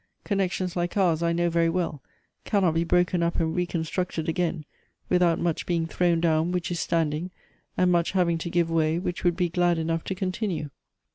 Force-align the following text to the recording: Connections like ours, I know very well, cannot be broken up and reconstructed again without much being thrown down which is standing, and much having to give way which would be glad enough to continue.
Connections 0.23 0.75
like 0.75 0.97
ours, 0.97 1.21
I 1.21 1.31
know 1.31 1.51
very 1.51 1.69
well, 1.69 2.01
cannot 2.43 2.73
be 2.73 2.83
broken 2.83 3.21
up 3.21 3.35
and 3.39 3.53
reconstructed 3.55 4.27
again 4.27 4.65
without 5.09 5.37
much 5.37 5.67
being 5.67 5.85
thrown 5.85 6.19
down 6.19 6.51
which 6.51 6.71
is 6.71 6.79
standing, 6.79 7.29
and 7.77 7.91
much 7.91 8.13
having 8.13 8.39
to 8.39 8.49
give 8.49 8.71
way 8.71 8.97
which 8.97 9.23
would 9.23 9.37
be 9.37 9.47
glad 9.47 9.77
enough 9.77 10.03
to 10.05 10.15
continue. 10.15 10.71